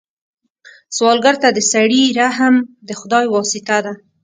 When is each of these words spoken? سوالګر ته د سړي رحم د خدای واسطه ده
سوالګر 0.95 1.35
ته 1.43 1.49
د 1.53 1.59
سړي 1.71 2.03
رحم 2.19 2.55
د 2.87 2.89
خدای 2.99 3.25
واسطه 3.29 3.77
ده 3.85 3.93